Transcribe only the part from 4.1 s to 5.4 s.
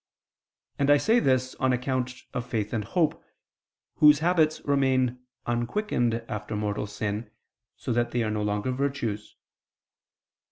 habits remain